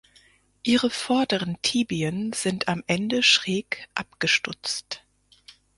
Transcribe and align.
Ihre 0.63 0.89
vorderen 0.89 1.61
Tibien 1.61 2.33
sind 2.33 2.67
am 2.67 2.83
Ende 2.87 3.21
schräg 3.21 3.87
abgestutzt. 3.93 5.03